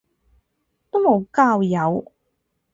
[0.89, 2.11] 都無交友